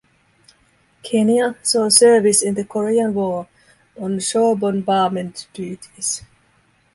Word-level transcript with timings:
"Kenya" 1.03 1.55
saw 1.61 1.87
service 1.87 2.41
in 2.41 2.55
the 2.55 2.65
Korean 2.65 3.13
War 3.13 3.47
on 3.95 4.17
shore 4.19 4.57
bombardment 4.57 5.47
duties. 5.53 6.23